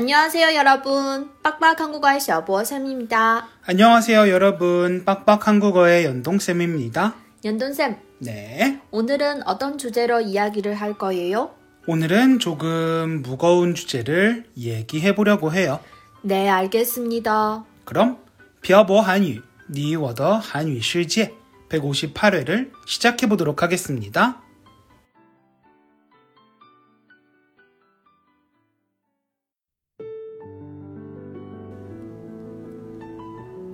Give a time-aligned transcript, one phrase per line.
[0.00, 1.28] 안녕하세요, 여러분.
[1.42, 3.48] 빡빡 한국어의 小博쌤입니다.
[3.66, 5.04] 안녕하세요, 여러분.
[5.04, 7.16] 빡빡 한국어의 연동쌤입니다.
[7.44, 8.80] 연돈쌤, 네.
[8.92, 11.50] 오늘은 어떤 주제로 이야기를 할 거예요?
[11.88, 15.80] 오늘은 조금 무거운 주제를 얘기해 보려고 해요.
[16.22, 17.64] 네, 알겠습니다.
[17.84, 18.18] 그럼,
[18.62, 21.34] 벼보 한유, 니워더 한유 실제
[21.70, 24.40] 158회를 시작해 보도록 하겠습니다.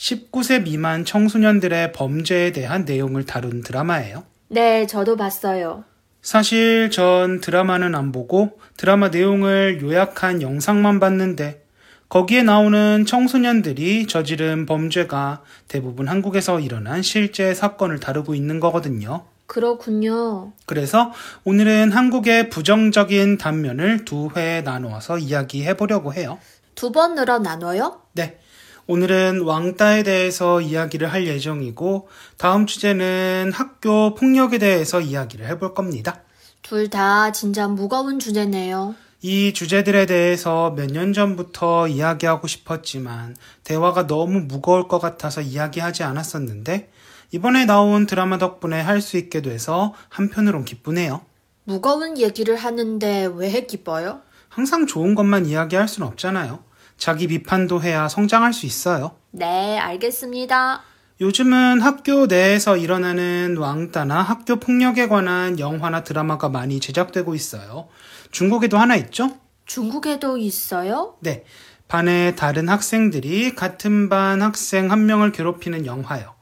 [0.00, 4.24] 19세 미만 청소년들의 범죄에 대한 내용을 다룬 드라마예요.
[4.48, 5.84] 네, 저도 봤어요.
[6.22, 11.66] 사실 전 드라마는 안 보고 드라마 내용을 요약한 영상만 봤는데
[12.08, 19.26] 거기에 나오는 청소년들이 저지른 범죄가 대부분 한국에서 일어난 실제 사건을 다루고 있는 거거든요.
[19.46, 20.52] 그렇군요.
[20.64, 21.12] 그래서
[21.44, 26.38] 오늘은 한국의 부정적인 단면을 두 회에 나누어서 이야기해 보려고 해요.
[26.74, 28.00] 두 번으로 나눠요?
[28.14, 28.38] 네.
[28.86, 36.20] 오늘은 왕따에 대해서 이야기를 할 예정이고 다음 주제는 학교 폭력에 대해서 이야기를 해볼 겁니다.
[36.62, 38.94] 둘 다 진짜 무거운 주제네요.
[39.22, 46.90] 이 주제들에 대해서 몇 년 전부터 이야기하고 싶었지만 대화가 너무 무거울 것 같아서 이야기하지 않았었는데
[47.32, 51.20] 이번에 나온 드라마 덕분에 할 수 있게 돼서 한편으론 기쁘네요.
[51.64, 54.20] 무거운 얘기를 하는데 왜 기뻐요?
[54.48, 56.64] 항상 좋은 것만 이야기할 수는 없잖아요.
[57.00, 59.16] 자기 비판도 해야 성장할 수 있어요.
[59.30, 60.82] 네, 알겠습니다.
[61.20, 67.88] 요즘은 학교 내에서 일어나는 왕따나 학교 폭력에 관한 영화나 드라마가 많이 제작되고 있어요.
[68.30, 69.30] 중국에도 하나 있죠?
[69.64, 71.16] 중국에도 있어요?
[71.20, 71.44] 네.
[71.88, 76.34] 반의 다른 학생들이 같은 반 학생 한 명을 괴롭히는 영화요.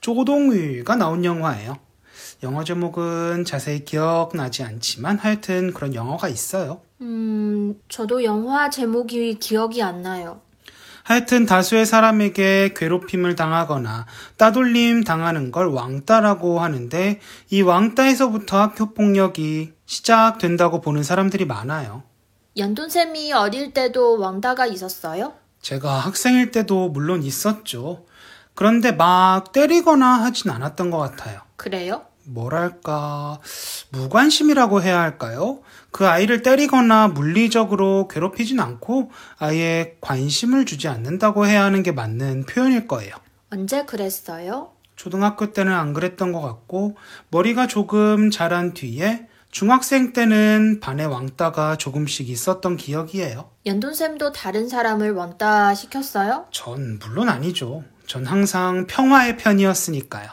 [0.00, 1.76] 조동휘가 나온 영화예요.
[2.42, 6.80] 영화 제목은 자세히 기억나지 않지만 하여튼 그런 영화가 있어요.
[7.00, 10.40] 음, 저도 영화 제목이 기억이 안 나요.
[11.02, 14.06] 하여튼 다수의 사람에게 괴롭힘을 당하거나
[14.36, 17.20] 따돌림 당하는 걸 왕따라고 하는데
[17.50, 22.02] 이 왕따에서부터 학교 폭력이 시작된다고 보는 사람들이 많아요.
[22.56, 25.34] 연돈쌤이 어릴 때도 왕따가 있었어요?
[25.60, 28.04] 제가 학생일 때도 물론 있었죠.
[28.54, 31.40] 그런데 막 때리거나 하진 않았던 것 같아요.
[31.56, 32.04] 그래요?
[32.26, 33.38] 뭐랄까,
[33.90, 35.60] 무관심이라고 해야 할까요?
[35.90, 42.86] 그 아이를 때리거나 물리적으로 괴롭히진 않고 아예 관심을 주지 않는다고 해야 하는 게 맞는 표현일
[42.86, 43.14] 거예요.
[43.50, 44.72] 언제 그랬어요?
[44.96, 46.96] 초등학교 때는 안 그랬던 것 같고,
[47.30, 53.50] 머리가 조금 자란 뒤에 중학생 때는 반에 왕따가 조금씩 있었던 기억이에요.
[53.64, 56.46] 연돈쌤도 다른 사람을 왕따 시켰어요?
[56.50, 57.84] 전 물론 아니죠.
[58.06, 60.28] 전 항상 평화의 편이었으니까요.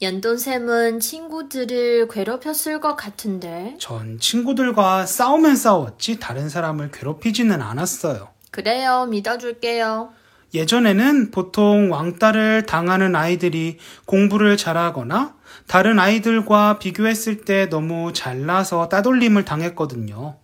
[0.00, 3.74] 연돈쌤은 친구들을 괴롭혔을 것 같은데.
[3.80, 8.28] 전 친구들과 싸우면 싸웠지 다른 사람을 괴롭히지는 않았어요.
[8.52, 10.10] 그래요, 믿어줄게요.
[10.54, 15.34] 예전에는 보통 왕따를 당하는 아이들이 공부를 잘하거나
[15.66, 20.38] 다른 아이들과 비교했을 때 너무 잘나서 따돌림을 당했거든요.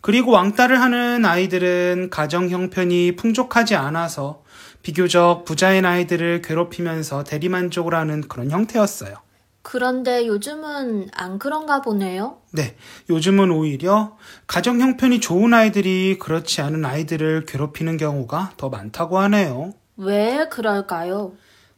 [0.00, 4.42] 그리고 왕따를 하는 아이들은 가정 형편이 풍족하지 않아서
[4.88, 9.16] 비교적 부자인 아이들을 괴롭히면서 대리만족을 하는 그런 형태였어요.
[9.60, 12.38] 그런데 요즘은 안 그런가 보네요.
[12.52, 12.74] 네,
[13.10, 14.16] 요즘은 오히려
[14.46, 19.74] 가정 형편이 좋은 아이들이 그렇지 않은 아이들을 괴롭히는 경우가 더 많다고 하네요.
[19.98, 21.32] 왜 그럴까요?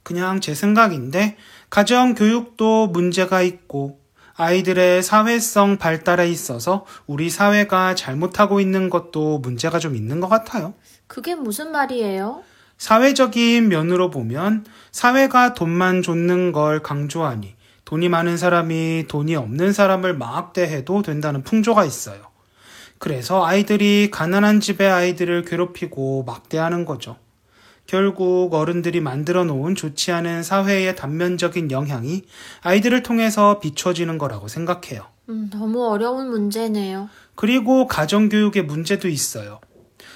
[0.05, 1.37] 그냥 제 생각인데
[1.69, 3.99] 가정 교육도 문제가 있고
[4.35, 10.75] 아이들의 사회성 발달에 있어서 우리 사회가 잘못하고 있는 것도 문제가 좀 있는 것 같아요.
[11.09, 12.45] 그게 무슨 말이에요?
[12.81, 17.55] 사회적인 면으로 보면 사회가 돈만 줬는 걸 강조하니
[17.85, 22.23] 돈이 많은 사람이 돈이 없는 사람을 막대해도 된다는 풍조가 있어요.
[22.97, 27.17] 그래서 아이들이 가난한 집의 아이들을 괴롭히고 막대하는 거죠.
[27.87, 32.23] 결국 어른들이 만들어 놓은 좋지 않은 사회의 단면적인 영향이
[32.63, 35.05] 아이들을 통해서 비춰지는 거라고 생각해요.
[35.29, 37.11] 음, 너무 어려운 문제네요.
[37.35, 39.61] 그리고 가정교육의 문제도 있어요.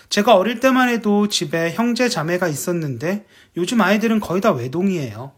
[0.08, 5.32] 제가 어릴 때만 해도 집에 형제 자매가 있었는데 요즘 아이들은 거의 다 외동이에요.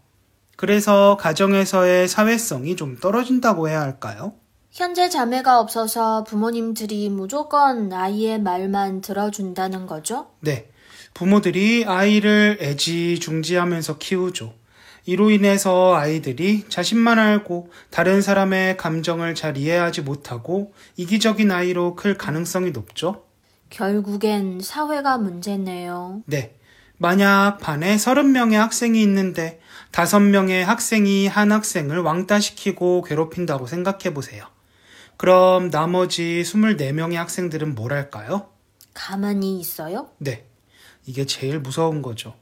[0.55, 4.33] 그래서 가정에서의 사회성이 좀 떨어진다고 해야 할까요?
[4.71, 10.27] 현재 자매가 없어서 부모님들이 무조건 아이의 말만 들어준다는 거죠?
[10.41, 10.69] 네.
[11.13, 14.53] 부모들이 아이를 애지중지하면서 키우죠.
[15.05, 22.71] 이로 인해서 아이들이 자신만 알고 다른 사람의 감정을 잘 이해하지 못하고 이기적인 아이로 클 가능성이
[22.71, 23.26] 높죠.
[23.69, 26.23] 결국엔 사회가 문제네요.
[26.25, 26.55] 네.
[26.97, 29.59] 만약 반에 30명의 학생이 있는데
[29.91, 34.45] 5명의 학생이 한 학생을 왕따시키고 괴롭힌다고 생각해 보세요.
[35.17, 38.49] 그럼 나머지 24명의 학생들은 뭘 할까요?
[38.93, 40.09] 가만히 있어요?
[40.17, 40.47] 네.
[41.05, 42.33] 이게 제일 무서운 거죠.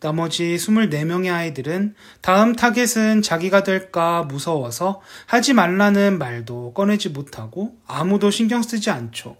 [0.00, 8.62] 나머지 24명의 아이들은 다음 타겟은 자기가 될까 무서워서 하지 말라는 말도 꺼내지 못하고 아무도 신경
[8.62, 9.36] 쓰지 않죠.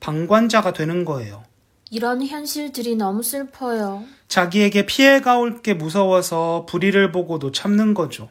[0.00, 1.44] 방관자가 되는 거예요.
[1.90, 4.04] 이런 현실들이 너무 슬퍼요.
[4.28, 8.28] 자기에게 피해가 올 게 무서워서 불의를 보고도 참는 거죠.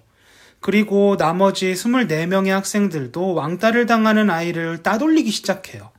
[0.60, 5.92] 그리고 나머지 24명의 학생들도 왕따를 당하는 아이를 따돌리기 시작해요.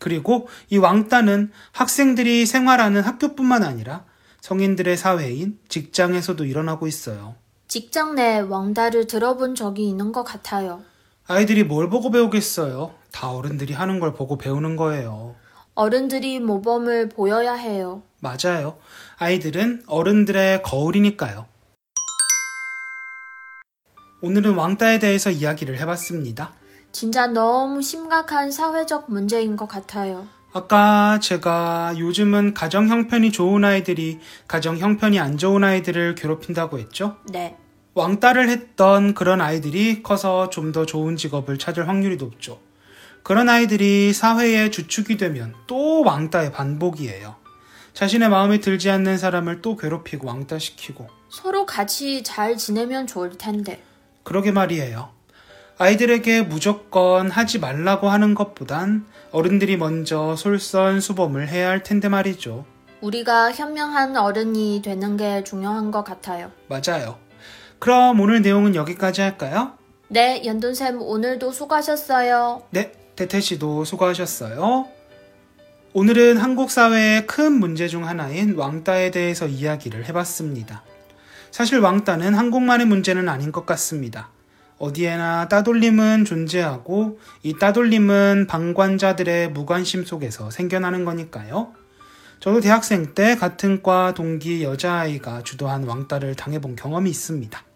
[0.00, 4.04] 그리고 이 왕따는 학생들이 생활하는 학교뿐만 아니라
[4.40, 7.34] 성인들의 사회인 직장에서도 일어나고 있어요.
[7.66, 10.82] 직장 내 왕따를 들어본 적이 있는 것 같아요.
[11.30, 12.94] 아이들이 뭘 보고 배우겠어요?
[13.12, 15.34] 다 어른들이 하는 걸 보고 배우는 거예요.
[15.74, 18.02] 어른들이 모범을 보여야 해요.
[18.20, 18.78] 맞아요.
[19.18, 21.46] 아이들은 어른들의 거울이니까요.
[24.22, 26.54] 오늘은 왕따에 대해서 이야기를 해봤습니다.
[26.92, 30.26] 진짜 너무 심각한 사회적 문제인 것 같아요.
[30.54, 37.16] 아까 제가 요즘은 가정 형편이 좋은 아이들이 가정 형편이 안 좋은 아이들을 괴롭힌다고 했죠?
[37.30, 37.58] 네.
[37.98, 42.60] 왕따를 했던 그런 아이들이 커서 좀 더 좋은 직업을 찾을 확률이 높죠.
[43.22, 47.36] 그런 아이들이 사회의 주축이 되면 또 왕따의 반복이에요.
[47.94, 53.82] 자신의 마음에 들지 않는 사람을 또 괴롭히고 왕따시키고 서로 같이 잘 지내면 좋을 텐데.
[54.22, 55.08] 그러게 말이에요.
[55.78, 62.64] 아이들에게 무조건 하지 말라고 하는 것보단 어른들이 먼저 솔선수범을 해야 할 텐데 말이죠.
[63.00, 66.50] 우리가 현명한 어른이 되는 게 중요한 것 같아요.
[66.68, 67.18] 맞아요.
[67.78, 69.72] 그럼 오늘 내용은 여기까지 할까요?
[70.08, 72.62] 네, 연돈쌤 오늘도 수고하셨어요.
[72.70, 74.88] 네, 태태 씨도 수고하셨어요.
[75.92, 80.82] 오늘은 한국 사회의 큰 문제 중 하나인 왕따에 대해서 이야기를 해봤습니다.
[81.50, 84.30] 사실 왕따는 한국만의 문제는 아닌 것 같습니다.
[84.78, 91.72] 어디에나 따돌림은 존재하고 이 따돌림은 방관자들의 무관심 속에서 생겨나는 거니까요.
[92.40, 97.67] 저도 대학생 때 같은 과 동기 여자아이가 주도한 왕따를 당해본 경험이 있습니다.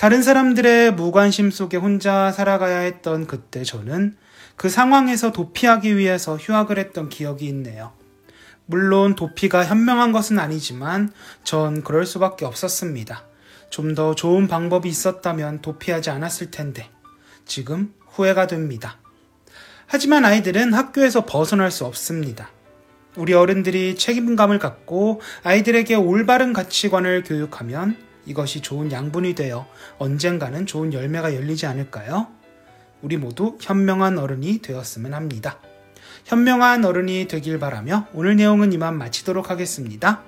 [0.00, 4.16] 다른 사람들의 무관심 속에 혼자 살아가야 했던 그때 저는
[4.56, 7.92] 그 상황에서 도피하기 위해서 휴학을 했던 기억이 있네요.
[8.64, 11.12] 물론 도피가 현명한 것은 아니지만
[11.44, 13.26] 전 그럴 수밖에 없었습니다.
[13.68, 16.88] 좀 더 좋은 방법이 있었다면 도피하지 않았을 텐데
[17.44, 18.96] 지금 후회가 됩니다.
[19.86, 22.48] 하지만 아이들은 학교에서 벗어날 수 없습니다.
[23.16, 29.67] 우리 어른들이 책임감을 갖고 아이들에게 올바른 가치관을 교육하면 이것이 좋은 양분이 되어
[29.97, 32.27] 언젠가는 좋은 열매가 열리지 않을까요?
[33.01, 35.59] 우리 모두 현명한 어른이 되었으면 합니다.
[36.25, 40.23] 현명한 어른이 되길 바라며 오늘 내용은 이만 마치도록 하겠습니다.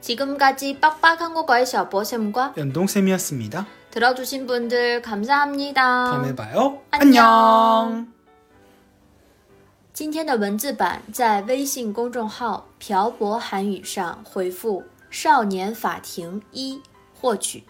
[0.00, 3.66] 지금까지 빡빡 한국어의 샤보쌤과 연동쌤이었습니다.
[3.90, 5.82] 들어주신 분들 감사합니다.
[5.82, 6.80] 다음에 봐요.
[6.90, 7.26] 안녕.
[7.26, 8.12] 안녕.
[9.92, 16.80] 今天的文字版在微信公众号“漂泊韩语”上回复“少年法庭一”
[17.19, 17.63] 获取。